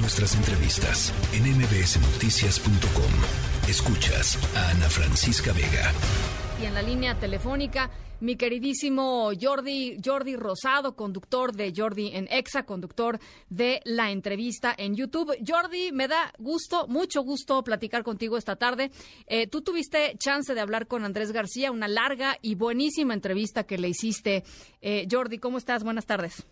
Nuestras 0.00 0.36
entrevistas 0.36 1.12
en 1.32 1.42
mbsnoticias.com. 1.58 3.68
Escuchas 3.68 4.38
a 4.54 4.70
Ana 4.70 4.88
Francisca 4.88 5.52
Vega. 5.52 5.92
Y 6.62 6.66
en 6.66 6.74
la 6.74 6.82
línea 6.82 7.18
telefónica, 7.18 7.90
mi 8.20 8.36
queridísimo 8.36 9.32
Jordi, 9.40 9.98
Jordi 10.04 10.36
Rosado, 10.36 10.94
conductor 10.94 11.52
de 11.52 11.72
Jordi 11.76 12.12
en 12.14 12.28
Exa, 12.30 12.62
conductor 12.62 13.18
de 13.50 13.80
la 13.84 14.12
entrevista 14.12 14.72
en 14.78 14.94
YouTube. 14.94 15.36
Jordi, 15.44 15.90
me 15.90 16.06
da 16.06 16.32
gusto, 16.38 16.86
mucho 16.86 17.22
gusto 17.22 17.64
platicar 17.64 18.04
contigo 18.04 18.36
esta 18.36 18.54
tarde. 18.54 18.92
Eh, 19.26 19.48
tú 19.48 19.62
tuviste 19.62 20.14
chance 20.16 20.54
de 20.54 20.60
hablar 20.60 20.86
con 20.86 21.04
Andrés 21.04 21.32
García, 21.32 21.72
una 21.72 21.88
larga 21.88 22.38
y 22.40 22.54
buenísima 22.54 23.14
entrevista 23.14 23.64
que 23.64 23.78
le 23.78 23.88
hiciste. 23.88 24.44
Eh, 24.80 25.08
Jordi, 25.10 25.38
¿cómo 25.38 25.58
estás? 25.58 25.82
Buenas 25.82 26.06
tardes. 26.06 26.46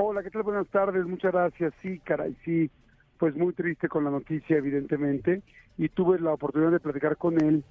Hola, 0.00 0.22
¿qué 0.22 0.30
tal? 0.30 0.44
Buenas 0.44 0.68
tardes, 0.68 1.04
muchas 1.06 1.32
gracias. 1.32 1.74
Sí, 1.82 1.98
caray, 2.04 2.36
sí, 2.44 2.70
pues 3.18 3.34
muy 3.34 3.52
triste 3.52 3.88
con 3.88 4.04
la 4.04 4.10
noticia, 4.10 4.56
evidentemente, 4.56 5.42
y 5.76 5.88
tuve 5.88 6.20
la 6.20 6.34
oportunidad 6.34 6.70
de 6.70 6.78
platicar 6.78 7.16
con 7.16 7.42
él, 7.42 7.64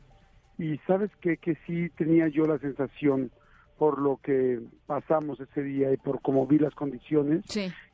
y 0.58 0.78
sabes 0.80 1.10
qué? 1.22 1.38
que 1.38 1.58
sí 1.66 1.90
tenía 1.92 2.28
yo 2.28 2.44
la 2.44 2.60
sensación, 2.60 3.32
por 3.78 4.02
lo 4.02 4.20
que 4.22 4.60
pasamos 4.88 5.40
ese 5.40 5.64
día 5.64 5.94
y 5.94 5.96
por 5.96 6.22
cómo 6.22 6.46
vi 6.46 6.60
las 6.60 6.76
condiciones, 6.76 7.46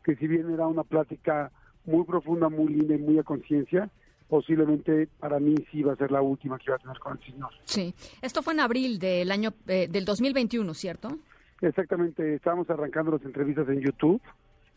que 0.03 0.15
si 0.15 0.27
bien 0.27 0.51
era 0.51 0.65
una 0.65 0.83
plática 0.83 1.51
muy 1.85 2.03
profunda, 2.03 2.49
muy 2.49 2.73
linda 2.73 2.95
y 2.95 2.97
muy 2.97 3.19
a 3.19 3.23
conciencia, 3.23 3.91
posiblemente 4.29 5.09
para 5.19 5.39
mí 5.39 5.53
sí 5.69 5.81
iba 5.81 5.93
a 5.93 5.95
ser 5.95 6.09
la 6.09 6.23
última 6.23 6.57
que 6.57 6.63
iba 6.69 6.75
a 6.77 6.79
tener 6.79 6.97
con 6.97 7.19
el 7.19 7.23
señor. 7.23 7.51
Sí, 7.65 7.93
esto 8.23 8.41
fue 8.41 8.53
en 8.53 8.61
abril 8.61 8.97
del 8.97 9.31
año 9.31 9.53
eh, 9.67 9.87
del 9.87 10.05
2021, 10.05 10.73
¿cierto? 10.73 11.19
Exactamente, 11.63 12.35
estábamos 12.35 12.69
arrancando 12.69 13.11
las 13.11 13.23
entrevistas 13.23 13.69
en 13.69 13.79
YouTube 13.79 14.21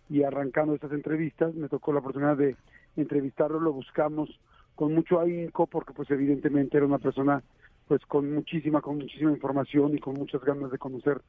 y 0.08 0.22
arrancando 0.22 0.72
estas 0.72 0.92
entrevistas 0.92 1.52
me 1.52 1.68
tocó 1.68 1.92
la 1.92 1.98
oportunidad 1.98 2.36
de 2.36 2.54
entrevistarlo, 2.94 3.58
lo 3.58 3.72
buscamos 3.72 4.30
con 4.76 4.94
mucho 4.94 5.18
ahínco 5.18 5.66
porque 5.66 5.92
pues 5.92 6.08
evidentemente 6.12 6.76
era 6.76 6.86
una 6.86 7.00
persona 7.00 7.42
pues 7.88 8.06
con 8.06 8.32
muchísima 8.32 8.82
con 8.82 8.98
muchísima 8.98 9.32
información 9.32 9.96
y 9.96 9.98
con 9.98 10.14
muchas 10.14 10.40
ganas 10.44 10.70
de 10.70 10.78
conocer 10.78 11.22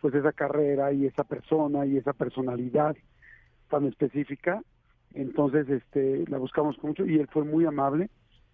pues 0.00 0.14
esa 0.14 0.32
carrera 0.32 0.94
y 0.94 1.04
esa 1.04 1.24
persona 1.24 1.84
y 1.84 1.98
esa 1.98 2.14
personalidad 2.14 2.96
tan 3.68 3.84
específica. 3.84 4.62
Entonces, 5.12 5.68
este 5.68 6.24
la 6.30 6.38
buscamos 6.38 6.78
con 6.78 6.88
mucho 6.88 7.04
y 7.04 7.18
él 7.18 7.28
fue 7.30 7.44
muy 7.44 7.66
amable, 7.66 8.08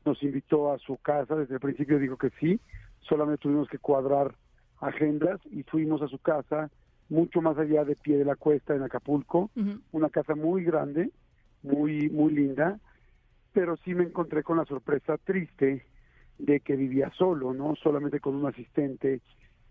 nos 0.05 0.21
invitó 0.25 0.73
a 0.73 0.79
su 0.79 0.97
casa, 0.97 1.37
desde 1.37 1.55
el 1.55 1.61
principio 1.61 2.01
dijo 2.01 2.17
que 2.17 2.31
sí, 2.41 2.59
solamente 2.99 3.43
tuvimos 3.43 3.69
que 3.69 3.79
cuadrar 3.79 4.35
agendas 4.81 5.41
y 5.51 5.63
fuimos 5.63 6.03
a 6.03 6.09
su 6.09 6.19
casa, 6.19 6.71
mucho 7.09 7.41
más 7.41 7.59
allá 7.59 7.85
de 7.85 7.97
pie 7.97 8.19
de 8.19 8.25
la 8.25 8.37
cuesta 8.37 8.75
en 8.75 8.83
Acapulco, 8.83 9.51
una 9.93 10.11
casa 10.11 10.35
muy 10.35 10.65
grande, 10.65 11.11
muy, 11.63 12.09
muy 12.11 12.33
linda, 12.33 12.79
pero 13.53 13.77
sí 13.79 13.95
me 13.95 14.05
encontré 14.05 14.43
con 14.43 14.59
la 14.59 14.65
sorpresa 14.65 15.17
triste 15.19 15.85
de 16.39 16.61
que 16.61 16.77
vivía 16.77 17.11
solo, 17.17 17.53
¿no? 17.53 17.75
Solamente 17.77 18.21
con 18.21 18.37
un 18.37 18.47
asistente 18.47 19.21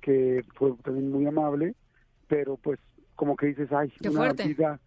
que 0.02 0.44
fue 0.56 0.74
también 0.84 1.12
muy 1.12 1.26
amable, 1.26 1.76
pero 2.28 2.58
pues 2.58 2.80
como 3.16 3.36
que 3.36 3.48
dices, 3.48 3.72
ay, 3.72 3.92
una 4.10 4.34
vida, 4.34 4.80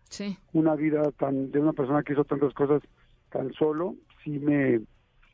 una 0.52 0.76
vida 0.76 1.10
tan 1.12 1.50
de 1.50 1.60
una 1.60 1.72
persona 1.72 2.02
que 2.02 2.12
hizo 2.12 2.24
tantas 2.24 2.52
cosas 2.54 2.82
tan 3.30 3.52
solo, 3.54 3.96
sí 4.22 4.38
me 4.38 4.80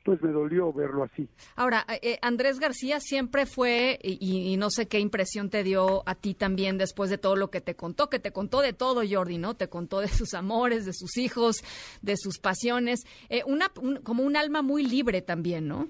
pues 0.06 0.22
me 0.22 0.30
dolió 0.30 0.72
verlo 0.72 1.02
así. 1.02 1.28
Ahora, 1.56 1.84
eh, 1.88 1.98
eh, 2.00 2.18
Andrés 2.22 2.60
García 2.60 3.00
siempre 3.00 3.44
fue, 3.44 3.98
y, 4.00 4.56
no 4.56 4.70
sé 4.70 4.86
qué 4.86 5.00
impresión 5.00 5.50
te 5.50 5.64
dio 5.64 6.08
a 6.08 6.14
ti 6.14 6.32
también 6.32 6.78
después 6.78 7.10
de 7.10 7.18
todo 7.18 7.34
lo 7.34 7.50
que 7.50 7.60
te 7.60 7.74
contó, 7.74 8.08
que 8.08 8.20
te 8.20 8.30
contó 8.30 8.62
de 8.62 8.72
todo, 8.72 9.02
Jordi, 9.06 9.38
¿no? 9.38 9.54
Te 9.54 9.68
contó 9.68 9.98
de 10.00 10.06
sus 10.06 10.32
amores, 10.34 10.86
de 10.86 10.92
sus 10.92 11.16
hijos, 11.16 11.56
de 12.02 12.16
sus 12.16 12.38
pasiones, 12.38 13.04
eh, 13.30 13.42
una, 13.48 13.66
como 14.04 14.22
un 14.22 14.36
alma 14.36 14.62
muy 14.62 14.86
libre 14.86 15.22
también, 15.22 15.66
¿no? 15.66 15.88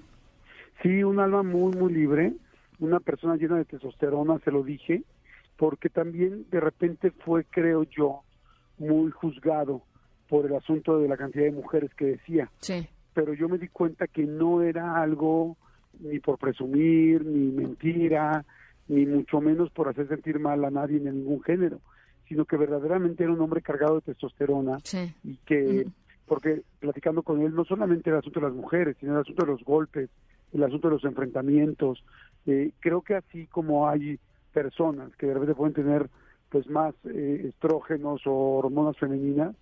Sí, 0.81 1.03
un 1.03 1.19
alma 1.19 1.43
muy, 1.43 1.77
muy 1.77 1.93
libre, 1.93 2.33
una 2.79 2.99
persona 2.99 3.35
llena 3.35 3.57
de 3.57 3.65
testosterona, 3.65 4.39
se 4.39 4.49
lo 4.49 4.63
dije, 4.63 5.03
porque 5.57 5.89
también 5.89 6.47
de 6.49 6.59
repente 6.59 7.11
fue, 7.11 7.45
creo 7.45 7.83
yo, 7.83 8.21
muy 8.79 9.11
juzgado 9.11 9.83
por 10.27 10.47
el 10.47 10.55
asunto 10.55 10.97
de 10.97 11.07
la 11.07 11.17
cantidad 11.17 11.45
de 11.45 11.51
mujeres 11.51 11.93
que 11.93 12.05
decía. 12.05 12.49
Sí 12.61 12.89
pero 13.17 13.33
yo 13.33 13.49
me 13.49 13.57
di 13.57 13.67
cuenta 13.67 14.05
que 14.05 14.27
no 14.27 14.61
era 14.61 15.01
algo 15.01 15.57
ni 16.01 16.19
por 16.19 16.37
presumir, 16.37 17.25
ni 17.25 17.51
mentira, 17.51 18.45
ni 18.87 19.07
mucho 19.07 19.41
menos 19.41 19.71
por 19.71 19.89
hacer 19.89 20.07
sentir 20.07 20.39
mal 20.39 20.63
a 20.63 20.69
nadie 20.69 20.97
en 20.97 21.05
ningún 21.05 21.41
género, 21.41 21.79
sino 22.27 22.45
que 22.45 22.57
verdaderamente 22.57 23.23
era 23.23 23.33
un 23.33 23.41
hombre 23.41 23.63
cargado 23.63 23.95
de 23.95 24.01
testosterona 24.01 24.77
y 25.23 25.37
que, 25.47 25.87
porque 26.27 26.61
platicando 26.79 27.23
con 27.23 27.41
él, 27.41 27.55
no 27.55 27.65
solamente 27.65 28.11
el 28.11 28.17
asunto 28.17 28.39
de 28.39 28.45
las 28.45 28.55
mujeres, 28.55 28.95
sino 28.99 29.13
el 29.15 29.21
asunto 29.21 29.45
de 29.45 29.51
los 29.51 29.63
golpes, 29.63 30.11
el 30.53 30.61
asunto 30.61 30.89
de 30.89 30.93
los 30.93 31.03
enfrentamientos, 31.03 32.03
eh, 32.45 32.69
creo 32.79 33.01
que 33.01 33.15
así 33.15 33.47
como 33.47 33.89
hay 33.89 34.19
personas 34.53 35.09
que 35.15 35.25
de 35.25 35.33
repente 35.33 35.55
pueden 35.55 35.73
tener 35.73 36.07
pues 36.49 36.69
más 36.69 36.93
eh, 37.05 37.45
estrógenos 37.49 38.21
o 38.27 38.31
hormonas 38.31 38.95
femeninas, 38.95 39.55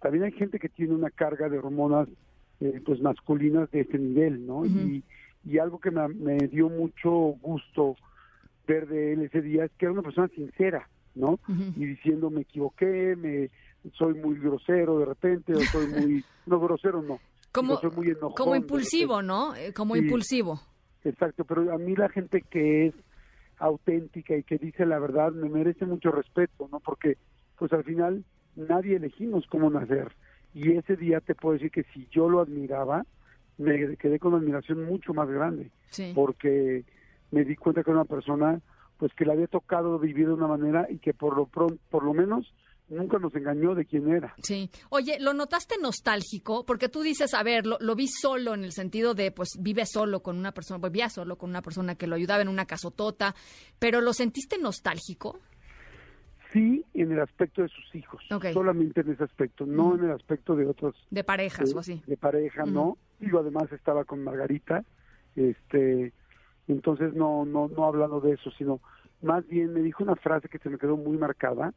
también 0.00 0.24
hay 0.24 0.32
gente 0.32 0.58
que 0.58 0.70
tiene 0.70 0.94
una 0.94 1.10
carga 1.10 1.50
de 1.50 1.58
hormonas 1.58 2.08
eh, 2.60 2.80
pues 2.84 3.00
masculinas 3.00 3.70
de 3.70 3.80
este 3.80 3.98
nivel, 3.98 4.46
¿no? 4.46 4.64
y, 4.64 5.02
y, 5.44 5.58
algo 5.58 5.80
que 5.80 5.90
me, 5.90 6.36
dio 6.48 6.68
mucho 6.68 7.10
gusto 7.40 7.96
ver 8.66 8.86
de 8.86 9.14
él 9.14 9.22
ese 9.22 9.42
día 9.42 9.64
es 9.64 9.72
que 9.72 9.86
era 9.86 9.92
una 9.92 10.02
persona 10.02 10.28
sincera, 10.28 10.88
¿no? 11.14 11.38
Y 11.48 11.84
diciendo 11.84 12.30
me 12.30 12.42
equivoqué, 12.42 13.16
me 13.16 13.50
soy 13.94 14.14
muy 14.14 14.38
grosero 14.38 14.98
de 14.98 15.06
repente, 15.06 15.54
o 15.54 15.60
soy 15.60 15.86
muy 15.88 16.24
no 16.46 16.60
grosero 16.60 17.02
no, 17.02 17.18
como 17.50 17.76
soy 17.76 17.90
muy 17.90 18.08
enojón, 18.08 18.34
como 18.34 18.56
impulsivo, 18.56 19.22
¿no? 19.22 19.54
Eh, 19.56 19.72
como 19.72 19.96
impulsivo. 19.96 20.60
Exacto, 21.04 21.44
pero 21.44 21.72
a 21.72 21.78
mí 21.78 21.96
la 21.96 22.08
gente 22.08 22.42
que 22.42 22.86
es 22.86 22.94
auténtica 23.58 24.36
y 24.36 24.44
que 24.44 24.58
dice 24.58 24.86
la 24.86 24.98
verdad 24.98 25.32
me 25.32 25.48
merece 25.48 25.84
mucho 25.84 26.10
respeto, 26.12 26.68
¿no? 26.70 26.80
Porque 26.80 27.18
pues 27.58 27.72
al 27.72 27.84
final 27.84 28.24
nadie 28.54 28.96
elegimos 28.96 29.46
cómo 29.48 29.70
nacer 29.70 30.12
y 30.54 30.72
ese 30.72 30.96
día 30.96 31.20
te 31.20 31.34
puedo 31.34 31.54
decir 31.54 31.70
que 31.70 31.84
si 31.94 32.06
yo 32.10 32.28
lo 32.28 32.40
admiraba, 32.40 33.04
me 33.58 33.96
quedé 33.96 34.18
con 34.18 34.34
una 34.34 34.42
admiración 34.42 34.84
mucho 34.84 35.14
más 35.14 35.28
grande, 35.28 35.70
porque 36.14 36.84
me 37.30 37.44
di 37.44 37.56
cuenta 37.56 37.82
que 37.82 37.90
era 37.90 38.00
una 38.00 38.08
persona 38.08 38.60
pues 38.98 39.12
que 39.14 39.24
le 39.24 39.32
había 39.32 39.48
tocado 39.48 39.98
vivir 39.98 40.28
de 40.28 40.34
una 40.34 40.46
manera 40.46 40.86
y 40.88 40.98
que 40.98 41.12
por 41.12 41.36
lo 41.36 41.46
pronto, 41.46 41.76
por 41.90 42.04
lo 42.04 42.14
menos 42.14 42.54
nunca 42.88 43.18
nos 43.18 43.34
engañó 43.34 43.74
de 43.74 43.84
quién 43.84 44.08
era. 44.08 44.34
Sí. 44.42 44.70
Oye, 44.90 45.18
¿lo 45.18 45.34
notaste 45.34 45.76
nostálgico? 45.80 46.64
Porque 46.64 46.88
tú 46.88 47.02
dices, 47.02 47.34
a 47.34 47.42
ver, 47.42 47.66
lo, 47.66 47.94
vi 47.96 48.06
solo 48.06 48.54
en 48.54 48.64
el 48.64 48.72
sentido 48.72 49.14
de, 49.14 49.32
pues, 49.32 49.50
vive 49.58 49.86
solo 49.86 50.22
con 50.22 50.38
una 50.38 50.52
persona, 50.52 50.78
vivía 50.86 51.08
solo 51.08 51.36
con 51.36 51.50
una 51.50 51.62
persona 51.62 51.94
que 51.94 52.06
lo 52.06 52.16
ayudaba 52.16 52.42
en 52.42 52.48
una 52.48 52.66
casotota, 52.66 53.34
pero 53.78 54.00
¿lo 54.00 54.12
sentiste 54.12 54.58
nostálgico? 54.58 55.40
Sí 56.52 56.84
en 56.94 57.12
el 57.12 57.20
aspecto 57.20 57.62
de 57.62 57.68
sus 57.68 57.94
hijos, 57.94 58.22
solamente 58.52 59.00
en 59.00 59.12
ese 59.12 59.24
aspecto, 59.24 59.66
no 59.66 59.94
en 59.96 60.04
el 60.04 60.10
aspecto 60.12 60.54
de 60.54 60.66
otros 60.66 60.94
de 61.10 61.24
parejas 61.24 61.74
o 61.74 61.78
así. 61.78 62.02
De 62.06 62.16
pareja, 62.16 62.64
no. 62.64 62.98
Digo, 63.18 63.38
además 63.38 63.70
estaba 63.72 64.04
con 64.04 64.22
Margarita, 64.24 64.84
este, 65.36 66.12
entonces 66.68 67.14
no 67.14 67.44
no 67.44 67.68
no 67.68 67.84
hablando 67.84 68.20
de 68.20 68.32
eso, 68.32 68.50
sino 68.52 68.80
más 69.22 69.46
bien 69.46 69.72
me 69.72 69.80
dijo 69.80 70.02
una 70.02 70.16
frase 70.16 70.48
que 70.48 70.58
se 70.58 70.68
me 70.68 70.78
quedó 70.78 70.96
muy 70.96 71.16
marcada. 71.16 71.72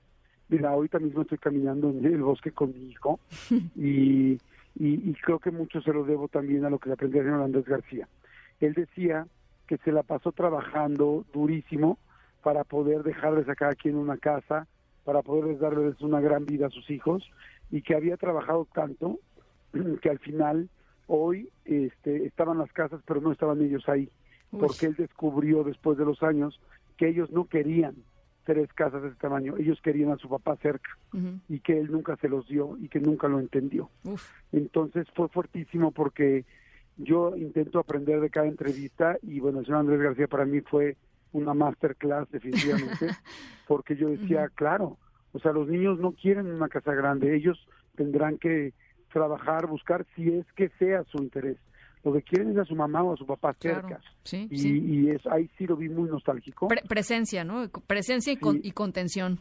Mira, 0.47 0.69
ahorita 0.69 0.99
mismo 0.99 1.21
estoy 1.21 1.39
caminando 1.39 1.89
en 1.89 2.05
el 2.05 2.21
bosque 2.21 2.51
con 2.51 2.71
mi 2.71 2.91
hijo 2.91 3.19
y, 3.75 4.39
y, 4.75 5.13
creo 5.15 5.39
que 5.39 5.49
mucho 5.51 5.81
se 5.81 5.91
lo 5.91 6.03
debo 6.03 6.27
también 6.27 6.65
a 6.65 6.69
lo 6.69 6.77
que 6.77 6.89
le 6.89 6.93
aprendí 6.93 7.17
a 7.19 7.43
Andrés 7.43 7.65
García. 7.65 8.07
Él 8.59 8.73
decía 8.73 9.27
que 9.67 9.77
se 9.77 9.91
la 9.91 10.03
pasó 10.03 10.31
trabajando 10.31 11.25
durísimo 11.33 11.97
para 12.45 12.63
poder 12.63 13.01
dejarles 13.01 13.49
a 13.49 13.55
cada 13.55 13.73
quien 13.73 13.95
una 13.95 14.17
casa, 14.17 14.67
para 15.03 15.23
poderles 15.23 15.59
darles 15.59 15.99
una 16.01 16.21
gran 16.21 16.45
vida 16.45 16.67
a 16.67 16.69
sus 16.69 16.91
hijos 16.91 17.27
y 17.71 17.81
que 17.81 17.95
había 17.95 18.17
trabajado 18.17 18.67
tanto 18.71 19.17
que 20.03 20.11
al 20.11 20.19
final 20.19 20.69
hoy 21.07 21.49
este, 21.65 22.27
estaban 22.27 22.59
las 22.59 22.71
casas 22.71 23.01
pero 23.03 23.19
no 23.19 23.31
estaban 23.31 23.63
ellos 23.63 23.89
ahí 23.89 24.11
porque 24.51 24.85
él 24.85 24.95
descubrió 24.95 25.63
después 25.63 25.97
de 25.97 26.05
los 26.05 26.21
años 26.21 26.61
que 26.97 27.07
ellos 27.07 27.31
no 27.31 27.45
querían 27.45 27.95
tres 28.43 28.71
casas 28.73 29.01
de 29.01 29.07
ese 29.07 29.17
tamaño, 29.17 29.55
ellos 29.57 29.81
querían 29.81 30.11
a 30.11 30.17
su 30.17 30.29
papá 30.29 30.55
cerca 30.57 30.91
y 31.49 31.61
que 31.61 31.79
él 31.79 31.91
nunca 31.91 32.15
se 32.17 32.29
los 32.29 32.47
dio 32.47 32.77
y 32.77 32.89
que 32.89 32.99
nunca 32.99 33.27
lo 33.27 33.39
entendió. 33.39 33.89
Entonces 34.51 35.07
fue 35.15 35.29
fuertísimo 35.29 35.89
porque 35.89 36.45
yo 36.97 37.35
intento 37.35 37.79
aprender 37.79 38.21
de 38.21 38.29
cada 38.29 38.45
entrevista 38.45 39.17
y 39.23 39.39
bueno, 39.39 39.61
el 39.61 39.65
señor 39.65 39.79
Andrés 39.79 39.99
García 39.99 40.27
para 40.27 40.45
mí 40.45 40.61
fue 40.61 40.95
una 41.37 41.53
masterclass 41.53 42.29
definitivamente, 42.31 43.07
porque 43.67 43.95
yo 43.95 44.09
decía, 44.09 44.49
claro, 44.55 44.97
o 45.33 45.39
sea, 45.39 45.51
los 45.51 45.67
niños 45.67 45.99
no 45.99 46.13
quieren 46.13 46.47
una 46.47 46.69
casa 46.69 46.93
grande, 46.93 47.35
ellos 47.35 47.57
tendrán 47.95 48.37
que 48.37 48.73
trabajar, 49.11 49.67
buscar 49.67 50.05
si 50.15 50.29
es 50.29 50.45
que 50.53 50.69
sea 50.79 51.03
su 51.05 51.17
interés. 51.21 51.57
Lo 52.03 52.13
que 52.13 52.21
quieren 52.21 52.51
es 52.51 52.57
a 52.57 52.65
su 52.65 52.75
mamá 52.75 53.01
o 53.03 53.13
a 53.13 53.17
su 53.17 53.25
papá 53.25 53.51
cerca. 53.53 53.99
Sí, 54.23 54.47
y, 54.51 54.67
y 54.77 55.09
es, 55.09 55.25
ahí 55.27 55.49
sí 55.57 55.65
lo 55.65 55.75
vi 55.75 55.89
muy 55.89 56.07
nostálgico. 56.09 56.67
presencia, 56.87 57.43
¿no? 57.43 57.67
Presencia 57.87 58.31
y, 58.33 58.37
y 58.61 58.71
contención. 58.71 59.39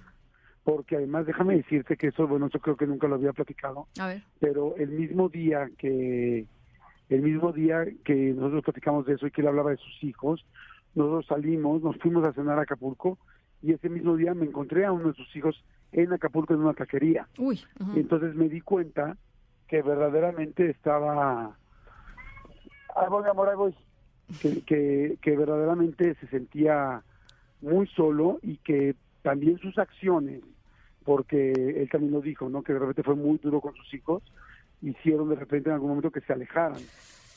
porque 0.65 0.97
además 0.97 1.27
déjame 1.27 1.57
decirte 1.57 1.97
que 1.97 2.07
eso, 2.09 2.27
bueno, 2.27 2.49
yo 2.53 2.59
creo 2.61 2.77
que 2.77 2.87
nunca 2.87 3.07
lo 3.07 3.17
había 3.17 3.33
platicado, 3.35 3.87
A 4.01 4.07
ver. 4.07 4.23
pero 4.41 4.75
el 4.77 4.89
mismo 4.91 5.29
día 5.29 5.69
que 5.79 6.47
el 7.11 7.21
mismo 7.21 7.53
día 7.53 7.85
que 8.03 8.15
nosotros 8.33 8.65
platicamos 8.65 9.05
de 9.05 9.13
eso 9.15 9.27
y 9.27 9.31
que 9.31 9.43
él 9.43 9.49
hablaba 9.49 9.71
de 9.73 9.77
sus 9.77 10.03
hijos, 10.05 10.43
nosotros 10.95 11.27
salimos, 11.27 11.83
nos 11.83 11.97
fuimos 11.99 12.27
a 12.27 12.33
cenar 12.33 12.59
a 12.59 12.63
Acapulco 12.63 13.19
y 13.63 13.73
ese 13.73 13.89
mismo 13.89 14.17
día 14.17 14.35
me 14.35 14.47
encontré 14.47 14.85
a 14.85 14.93
uno 14.93 15.09
de 15.09 15.15
sus 15.15 15.35
hijos 15.37 15.63
en 15.93 16.13
Acapulco 16.13 16.55
en 16.55 16.61
una 16.61 16.75
taquería. 16.75 17.29
Uy. 17.39 17.61
ajá. 17.81 17.93
Entonces 17.97 18.35
me 18.35 18.49
di 18.49 18.61
cuenta 18.61 19.17
que 19.69 19.83
verdaderamente 19.83 20.71
estaba... 20.71 21.57
Ahí 22.97 23.09
voy, 23.09 23.25
amor, 23.29 23.49
ahí 23.49 23.57
voy. 23.57 23.75
Que, 24.41 24.63
que, 24.63 25.19
que 25.21 25.37
verdaderamente 25.37 26.15
se 26.15 26.27
sentía 26.29 27.03
muy 27.61 27.87
solo 27.89 28.39
y 28.43 28.59
que 28.59 28.95
también 29.23 29.59
sus 29.59 29.79
acciones, 29.79 30.43
porque 31.05 31.53
él 31.53 31.89
también 31.91 32.13
lo 32.13 32.21
dijo, 32.21 32.49
¿no? 32.49 32.63
Que 32.63 32.75
de 32.75 32.79
repente 32.79 33.03
fue 33.03 33.17
muy 33.17 33.39
duro 33.39 33.61
con 33.61 33.75
sus 33.75 33.93
hijos, 33.95 34.23
hicieron 34.83 35.31
de 35.31 35.37
repente 35.37 35.71
en 35.71 35.75
algún 35.75 35.91
momento 35.91 36.11
que 36.11 36.21
se 36.21 36.33
alejaran, 36.33 36.81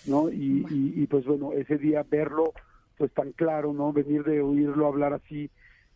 ¿no? 0.06 0.30
Y, 0.30 0.66
y, 0.70 0.94
y, 1.02 1.08
pues 1.08 1.26
bueno, 1.26 1.54
ese 1.54 1.78
día 1.78 2.06
verlo 2.10 2.54
pues 2.98 3.14
tan 3.14 3.32
claro, 3.34 3.74
¿no? 3.74 3.94
Venir 3.94 4.24
de 4.24 4.42
oírlo 4.42 4.88
hablar 4.88 5.14
así 5.14 5.50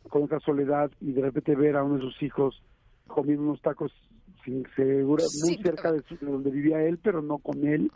con 0.09 0.23
esa 0.23 0.39
soledad 0.39 0.91
y 0.99 1.11
de 1.13 1.21
repente 1.21 1.55
ver 1.55 1.75
a 1.75 1.83
uno 1.83 1.95
de 1.95 2.01
sus 2.01 2.21
hijos 2.23 2.61
comiendo 3.07 3.43
unos 3.43 3.61
tacos 3.61 3.91
sin 4.45 4.65
segura, 4.75 5.23
muy 5.43 5.57
cerca 5.63 5.91
de, 5.91 6.01
su- 6.03 6.17
de 6.17 6.25
donde 6.31 6.49
vivía 6.51 6.81
él, 6.83 6.97
pero 6.97 7.21
no 7.21 7.37
con 7.37 7.67
él, 7.67 7.91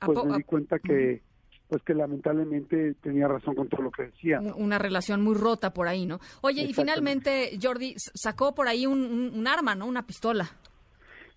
¿A 0.00 0.06
pues 0.06 0.24
me 0.24 0.36
di 0.36 0.42
cuenta 0.44 0.78
que 0.78 1.22
pues 1.68 1.82
que 1.82 1.94
lamentablemente 1.94 2.94
tenía 3.02 3.26
razón 3.26 3.56
con 3.56 3.68
todo 3.68 3.82
lo 3.82 3.90
que 3.90 4.04
decía. 4.04 4.40
una 4.54 4.78
relación 4.78 5.20
muy 5.22 5.34
rota 5.34 5.72
por 5.72 5.88
ahí, 5.88 6.06
¿no? 6.06 6.20
Oye, 6.42 6.62
y 6.62 6.72
finalmente 6.72 7.58
Jordi 7.60 7.94
sacó 8.14 8.54
por 8.54 8.68
ahí 8.68 8.86
un, 8.86 9.00
un- 9.02 9.32
un 9.36 9.46
arma, 9.48 9.74
¿no? 9.74 9.86
Una 9.86 10.06
pistola. 10.06 10.48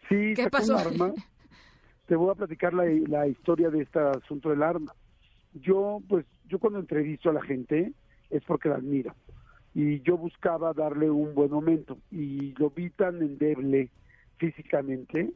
Sí, 0.07 0.33
¿Qué 0.35 0.43
sacó 0.43 0.49
pasó? 0.57 0.73
un 0.73 0.79
arma. 0.79 1.13
Te 2.07 2.15
voy 2.15 2.29
a 2.31 2.35
platicar 2.35 2.73
la, 2.73 2.85
la 3.07 3.27
historia 3.27 3.69
de 3.71 3.81
este 3.83 3.99
asunto 3.99 4.49
del 4.49 4.61
arma. 4.63 4.93
Yo, 5.53 6.01
pues, 6.07 6.25
yo 6.47 6.59
cuando 6.59 6.79
entrevisto 6.79 7.29
a 7.29 7.33
la 7.33 7.41
gente 7.41 7.93
es 8.29 8.43
porque 8.43 8.69
la 8.69 8.75
admiro. 8.75 9.13
Y 9.73 10.01
yo 10.01 10.17
buscaba 10.17 10.73
darle 10.73 11.09
un 11.09 11.33
buen 11.33 11.51
momento. 11.51 11.97
Y 12.11 12.53
lo 12.57 12.69
vi 12.69 12.89
tan 12.89 13.21
endeble 13.21 13.89
físicamente 14.37 15.31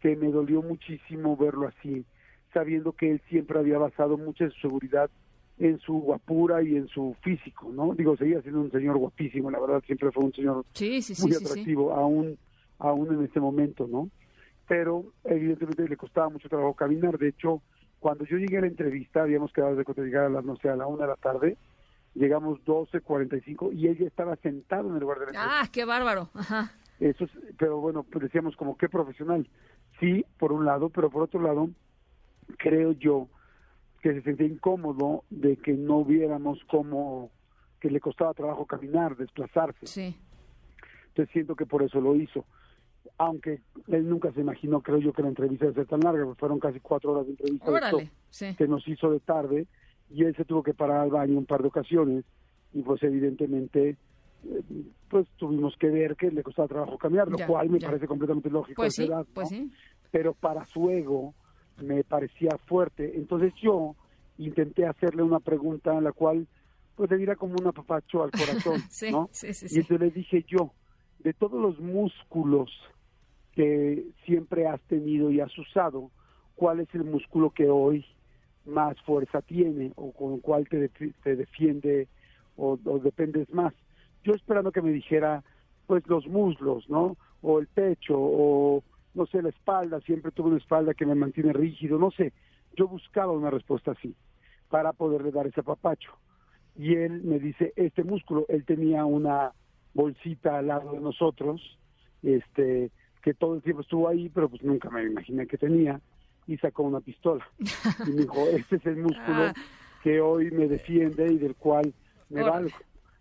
que 0.00 0.16
me 0.16 0.30
dolió 0.30 0.62
muchísimo 0.62 1.36
verlo 1.36 1.68
así, 1.68 2.04
sabiendo 2.52 2.92
que 2.92 3.12
él 3.12 3.22
siempre 3.28 3.58
había 3.58 3.78
basado 3.78 4.18
mucha 4.18 4.44
de 4.44 4.50
su 4.50 4.60
seguridad 4.60 5.10
en 5.58 5.78
su 5.78 5.94
guapura 5.94 6.62
y 6.62 6.76
en 6.76 6.88
su 6.88 7.14
físico, 7.22 7.70
¿no? 7.72 7.94
Digo, 7.94 8.16
seguía 8.16 8.42
siendo 8.42 8.60
un 8.60 8.70
señor 8.72 8.98
guapísimo, 8.98 9.50
la 9.50 9.60
verdad, 9.60 9.82
siempre 9.86 10.10
fue 10.10 10.24
un 10.24 10.32
señor 10.32 10.64
Sí, 10.72 11.02
sí, 11.02 11.14
sí, 11.14 11.22
muy 11.22 11.34
atractivo 11.36 11.92
aún 11.92 12.36
aún 12.78 13.14
en 13.14 13.24
este 13.24 13.38
momento 13.38 13.86
no 13.86 14.10
pero 14.66 15.04
evidentemente 15.24 15.88
le 15.88 15.96
costaba 15.96 16.30
mucho 16.30 16.48
trabajo 16.48 16.74
caminar 16.74 17.16
de 17.16 17.28
hecho 17.28 17.62
cuando 18.02 18.24
yo 18.24 18.36
llegué 18.36 18.58
a 18.58 18.62
la 18.62 18.66
entrevista 18.66 19.22
habíamos 19.22 19.52
quedado 19.52 19.76
de 19.76 19.84
que 19.84 19.92
llegar 20.02 20.24
a 20.24 20.28
las 20.28 20.44
no 20.44 20.56
sé 20.56 20.68
a 20.68 20.74
la 20.74 20.88
una 20.88 21.04
de 21.04 21.10
la 21.10 21.16
tarde 21.16 21.56
llegamos 22.14 22.58
12.45 22.64 23.72
y 23.72 23.86
ella 23.86 24.06
estaba 24.08 24.34
sentada 24.36 24.82
en 24.88 24.94
el 24.94 25.00
lugar 25.00 25.20
de 25.20 25.26
la 25.26 25.30
entrevista 25.30 25.60
Ah, 25.62 25.68
qué 25.72 25.84
bárbaro. 25.84 26.28
Ajá. 26.34 26.72
eso 26.98 27.24
es- 27.24 27.30
pero 27.58 27.78
bueno 27.78 28.02
pues 28.02 28.24
decíamos 28.24 28.56
como 28.56 28.76
qué 28.76 28.88
profesional 28.88 29.48
sí 30.00 30.24
por 30.36 30.50
un 30.52 30.64
lado 30.64 30.90
pero 30.90 31.10
por 31.10 31.22
otro 31.22 31.40
lado 31.40 31.70
creo 32.58 32.90
yo 32.92 33.28
que 34.02 34.12
se 34.14 34.22
sentía 34.22 34.48
incómodo 34.48 35.22
de 35.30 35.56
que 35.58 35.74
no 35.74 36.04
viéramos 36.04 36.58
cómo 36.68 37.30
que 37.80 37.88
le 37.88 38.00
costaba 38.00 38.34
trabajo 38.34 38.66
caminar 38.66 39.16
desplazarse 39.16 39.86
Sí. 39.86 40.16
entonces 41.06 41.32
siento 41.32 41.54
que 41.54 41.66
por 41.66 41.82
eso 41.84 42.00
lo 42.00 42.16
hizo. 42.16 42.44
Aunque 43.26 43.60
él 43.88 44.08
nunca 44.08 44.32
se 44.32 44.40
imaginó, 44.40 44.80
creo 44.80 44.98
yo, 44.98 45.12
que 45.12 45.22
la 45.22 45.28
entrevista 45.28 45.64
iba 45.66 45.72
a 45.72 45.74
ser 45.74 45.86
tan 45.86 46.00
larga, 46.00 46.24
porque 46.24 46.40
fueron 46.40 46.58
casi 46.58 46.80
cuatro 46.80 47.12
horas 47.12 47.26
de 47.26 47.32
entrevista 47.32 47.70
Órale. 47.70 48.10
Sí. 48.30 48.54
que 48.56 48.66
nos 48.66 48.86
hizo 48.88 49.10
de 49.10 49.20
tarde, 49.20 49.66
y 50.10 50.24
él 50.24 50.34
se 50.36 50.44
tuvo 50.44 50.62
que 50.62 50.74
parar 50.74 51.00
al 51.00 51.10
baño 51.10 51.38
un 51.38 51.46
par 51.46 51.62
de 51.62 51.68
ocasiones, 51.68 52.24
y 52.72 52.82
pues 52.82 53.02
evidentemente, 53.02 53.90
eh, 54.44 54.62
pues 55.08 55.26
tuvimos 55.36 55.76
que 55.78 55.88
ver 55.88 56.16
que 56.16 56.30
le 56.30 56.42
costaba 56.42 56.66
trabajo 56.68 56.98
caminar, 56.98 57.28
lo 57.30 57.38
Ya, 57.38 57.46
cual 57.46 57.68
me 57.70 57.78
ya. 57.78 57.88
parece 57.88 58.06
completamente 58.08 58.50
lógico. 58.50 58.82
Pues 58.82 58.94
sí, 58.94 59.04
edad, 59.04 59.24
pues 59.32 59.48
sí. 59.50 59.70
Pero 60.10 60.34
para 60.34 60.64
su 60.66 60.90
ego 60.90 61.34
me 61.82 62.02
parecía 62.04 62.50
fuerte. 62.66 63.12
Entonces 63.16 63.52
yo 63.62 63.94
intenté 64.38 64.86
hacerle 64.86 65.22
una 65.22 65.38
pregunta 65.40 65.96
en 65.96 66.04
la 66.04 66.12
cual 66.12 66.46
pues 66.96 67.10
le 67.10 67.16
diera 67.18 67.36
como 67.36 67.54
un 67.60 67.66
apapacho 67.66 68.22
al 68.24 68.30
corazón, 68.30 68.80
Sí, 68.90 69.10
¿no? 69.12 69.28
sí, 69.32 69.54
sí, 69.54 69.66
Y 69.70 69.78
entonces 69.80 70.00
le 70.00 70.10
dije 70.10 70.44
yo, 70.48 70.72
de 71.20 71.32
todos 71.34 71.60
los 71.60 71.78
músculos 71.80 72.70
que 73.52 74.06
siempre 74.24 74.66
has 74.66 74.80
tenido 74.82 75.30
y 75.30 75.40
has 75.40 75.56
usado, 75.58 76.10
¿cuál 76.54 76.80
es 76.80 76.94
el 76.94 77.04
músculo 77.04 77.50
que 77.50 77.68
hoy 77.68 78.04
más 78.64 79.00
fuerza 79.02 79.42
tiene 79.42 79.92
o 79.96 80.12
con 80.12 80.34
el 80.34 80.40
cual 80.40 80.68
te, 80.68 80.88
te 80.88 81.36
defiende 81.36 82.08
o, 82.56 82.78
o 82.84 82.98
dependes 82.98 83.52
más? 83.52 83.74
Yo 84.24 84.32
esperando 84.34 84.72
que 84.72 84.82
me 84.82 84.92
dijera, 84.92 85.42
pues 85.86 86.06
los 86.06 86.26
muslos, 86.26 86.88
¿no? 86.88 87.16
O 87.40 87.58
el 87.58 87.66
pecho, 87.66 88.14
o 88.18 88.82
no 89.14 89.26
sé, 89.26 89.42
la 89.42 89.50
espalda, 89.50 90.00
siempre 90.00 90.30
tuve 90.30 90.48
una 90.48 90.58
espalda 90.58 90.94
que 90.94 91.06
me 91.06 91.14
mantiene 91.14 91.52
rígido, 91.52 91.98
no 91.98 92.10
sé. 92.10 92.32
Yo 92.76 92.88
buscaba 92.88 93.32
una 93.32 93.50
respuesta 93.50 93.92
así 93.92 94.14
para 94.70 94.92
poderle 94.92 95.30
dar 95.30 95.46
ese 95.46 95.62
papacho. 95.62 96.12
Y 96.76 96.94
él 96.94 97.22
me 97.22 97.38
dice, 97.38 97.72
este 97.76 98.04
músculo, 98.04 98.46
él 98.48 98.64
tenía 98.64 99.04
una 99.04 99.52
bolsita 99.92 100.58
al 100.58 100.68
lado 100.68 100.92
de 100.92 101.00
nosotros, 101.00 101.60
este, 102.22 102.90
que 103.22 103.34
todo 103.34 103.54
el 103.54 103.62
tiempo 103.62 103.82
estuvo 103.82 104.08
ahí, 104.08 104.28
pero 104.28 104.48
pues 104.48 104.62
nunca 104.62 104.90
me 104.90 105.04
imaginé 105.04 105.46
que 105.46 105.56
tenía, 105.56 106.00
y 106.46 106.56
sacó 106.58 106.82
una 106.82 107.00
pistola. 107.00 107.46
Y 108.06 108.10
me 108.10 108.22
dijo, 108.22 108.46
este 108.48 108.76
es 108.76 108.86
el 108.86 108.96
músculo 108.96 109.42
Ah. 109.44 109.54
que 110.02 110.20
hoy 110.20 110.50
me 110.50 110.66
defiende 110.66 111.32
y 111.32 111.38
del 111.38 111.54
cual 111.54 111.94
me 112.28 112.42
valgo. 112.42 112.70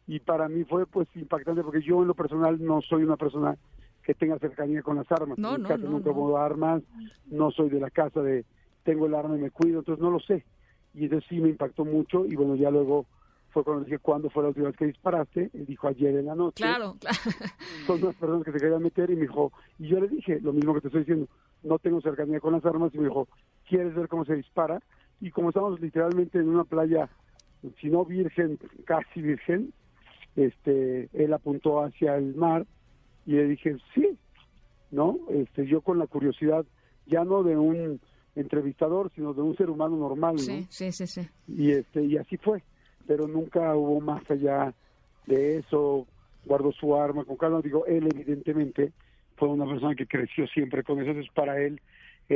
Y 0.08 0.20
para 0.20 0.50
mí 0.50 0.64
fue 0.64 0.86
pues 0.88 1.08
impactante 1.16 1.62
porque 1.64 1.82
yo 1.82 2.02
en 2.02 2.08
lo 2.08 2.16
personal 2.16 2.58
no 2.64 2.82
soy 2.82 3.04
una 3.04 3.18
persona 3.18 3.56
que 4.04 4.16
tenga 4.16 4.40
cercanía 4.40 4.82
con 4.82 4.96
las 4.98 5.10
armas. 5.12 5.38
No, 5.38 5.50
en 5.56 5.58
mi 5.58 5.62
no, 5.64 5.68
casa 5.70 5.84
no, 5.84 5.92
nunca 5.92 6.10
no. 6.12 6.38
armas, 6.38 6.82
no 7.28 7.52
soy 7.52 7.70
de 7.70 7.80
la 7.80 7.92
casa 7.92 8.22
de 8.22 8.44
tengo 8.84 9.06
el 9.06 9.14
arma 9.14 9.38
y 9.38 9.42
me 9.42 9.52
cuido, 9.52 9.80
entonces 9.80 10.02
no 10.02 10.10
lo 10.10 10.20
sé. 10.20 10.44
Y 10.96 11.04
entonces 11.04 11.30
sí 11.30 11.40
me 11.40 11.50
impactó 11.50 11.86
mucho 11.86 12.26
y 12.26 12.36
bueno, 12.36 12.56
ya 12.56 12.72
luego 12.72 13.06
fue 13.52 13.64
cuando 13.64 13.84
dije, 13.84 14.00
¿cuándo 14.00 14.30
fue 14.30 14.44
la 14.44 14.50
última 14.50 14.68
vez 14.68 14.78
que 14.78 14.86
disparaste? 14.86 15.52
Él 15.54 15.66
dijo, 15.66 15.88
ayer 15.88 16.16
en 16.16 16.26
la 16.26 16.36
noche. 16.36 16.64
Claro, 16.64 16.96
claro. 17.00 17.18
Son 17.88 18.02
unas 18.02 18.16
personas 18.16 18.44
que 18.44 18.52
se 18.52 18.60
querían 18.60 18.82
meter 18.82 19.10
y 19.10 19.16
me 19.16 19.22
dijo, 19.22 19.52
y 19.78 19.88
yo 19.90 20.00
le 20.00 20.08
dije 20.08 20.40
lo 20.42 20.54
mismo 20.54 20.74
que 20.74 20.82
te 20.82 20.88
estoy 20.88 21.02
diciendo, 21.02 21.28
no 21.64 21.78
tengo 21.80 22.02
cercanía 22.02 22.40
con 22.40 22.54
las 22.54 22.66
armas 22.66 22.94
y 22.94 22.98
me 22.98 23.06
dijo, 23.06 23.28
¿quieres 23.68 23.94
ver 23.94 24.08
cómo 24.08 24.26
se 24.26 24.36
dispara? 24.36 24.82
Y 25.20 25.32
como 25.32 25.50
estamos 25.50 25.80
literalmente 25.80 26.40
en 26.40 26.50
una 26.50 26.64
playa, 26.64 27.10
si 27.80 27.90
no 27.90 28.06
virgen, 28.06 28.58
casi 28.86 29.22
virgen, 29.22 29.74
este, 30.36 31.10
él 31.14 31.34
apuntó 31.34 31.84
hacia 31.84 32.16
el 32.16 32.36
mar 32.36 32.66
y 33.26 33.34
le 33.34 33.48
dije, 33.48 33.78
sí, 33.94 34.18
¿no? 34.90 35.20
Este, 35.30 35.68
yo 35.68 35.82
con 35.82 36.00
la 36.00 36.08
curiosidad, 36.08 36.66
ya 37.06 37.24
no 37.24 37.44
de 37.44 37.58
un 37.58 38.00
entrevistador, 38.36 39.12
sino 39.14 39.34
de 39.34 39.42
un 39.42 39.56
ser 39.58 39.70
humano 39.70 39.98
normal, 39.98 40.36
¿no? 40.36 40.42
Sí, 40.42 40.66
sí, 40.70 40.92
sí, 40.92 41.06
sí. 41.06 41.22
y 41.48 41.72
este 41.72 42.04
y 42.04 42.18
así 42.18 42.38
fue 42.38 42.64
pero 43.08 43.28
nunca 43.28 43.76
hubo 43.76 44.02
más 44.02 44.30
allá 44.30 44.74
de 45.28 45.58
eso. 45.58 46.08
Guardó 46.46 46.72
su 46.72 46.96
arma 46.96 47.24
con 47.24 47.38
calma. 47.38 47.62
Digo 47.62 47.86
él 47.86 48.08
evidentemente 48.14 48.92
fue 49.38 49.50
una 49.50 49.66
persona 49.66 49.96
que 49.96 50.08
creció 50.08 50.48
siempre 50.48 50.84
con 50.84 51.00
eso. 51.00 51.10
Entonces 51.10 51.34
para 51.34 51.60
él 51.60 51.82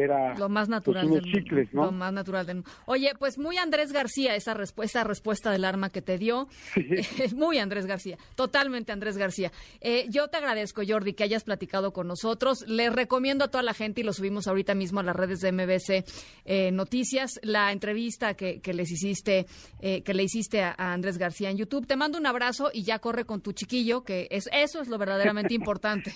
era 0.02 0.38
Lo 0.38 0.50
más 0.50 0.70
natural 0.70 1.08
pues, 1.08 1.22
unos 1.22 1.34
del 1.34 1.44
chicles 1.44 1.74
no 1.74 1.86
Lo 1.86 1.92
más 1.92 2.14
natural 2.14 2.46
del. 2.46 2.64
Oye, 2.86 3.12
pues 3.18 3.38
muy 3.38 3.58
Andrés 3.58 3.92
García 3.92 4.36
esa 4.36 4.54
respuesta, 4.54 5.04
respuesta 5.04 5.52
del 5.52 5.66
arma 5.66 5.90
que 5.90 6.02
te 6.02 6.18
dio. 6.18 6.48
muy 7.36 7.60
Andrés 7.60 7.86
García, 7.86 8.18
totalmente 8.36 8.92
Andrés 8.92 9.18
García. 9.18 9.52
Eh, 9.82 10.06
yo 10.10 10.28
te 10.28 10.38
agradezco, 10.38 10.82
Jordi, 10.88 11.14
que 11.14 11.24
hayas 11.24 11.44
platicado 11.44 11.94
con 11.94 12.08
nosotros. 12.08 12.66
Les 12.68 12.94
recomiendo 12.94 13.46
a 13.46 13.48
toda 13.50 13.64
la 13.64 13.74
gente, 13.74 14.02
y 14.02 14.04
lo 14.04 14.14
subimos 14.14 14.48
ahorita 14.48 14.76
mismo 14.76 15.00
a 15.00 15.04
las 15.04 15.16
redes 15.16 15.40
de 15.40 15.52
MBC 15.52 16.06
eh, 16.46 16.72
Noticias, 16.72 17.40
la 17.44 17.72
entrevista 17.72 18.34
que, 18.36 18.62
que 18.62 18.74
les 18.74 18.92
hiciste, 18.92 19.46
eh, 19.80 20.02
que 20.04 20.14
le 20.14 20.24
hiciste 20.24 20.62
a, 20.62 20.76
a 20.78 20.94
Andrés 20.94 21.18
García 21.18 21.50
en 21.50 21.58
YouTube. 21.58 21.88
Te 21.88 21.96
mando 21.96 22.18
un 22.18 22.26
abrazo 22.26 22.70
y 22.74 22.84
ya 22.84 23.00
corre 23.00 23.26
con 23.26 23.42
tu 23.42 23.54
chiquillo, 23.54 24.04
que 24.04 24.28
es 24.32 24.50
eso 24.52 24.82
es 24.82 24.88
lo 24.88 24.98
verdaderamente 24.98 25.54
importante. 25.66 26.14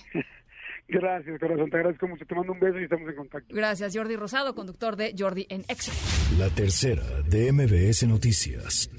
Gracias 0.90 1.38
corazón 1.38 1.70
te 1.70 1.76
agradezco 1.76 2.08
mucho 2.08 2.24
te 2.26 2.34
mando 2.34 2.52
un 2.52 2.60
beso 2.60 2.78
y 2.78 2.84
estamos 2.84 3.08
en 3.08 3.16
contacto 3.16 3.54
Gracias, 3.54 3.96
Jordi 3.96 4.16
Rosado, 4.16 4.54
conductor 4.54 4.96
de 4.96 5.14
Jordi 5.16 5.46
en 5.48 5.62
Exa. 5.68 5.92
La 6.38 6.48
tercera 6.50 7.02
de 7.28 7.52
MBS 7.52 8.06
Noticias. 8.06 8.90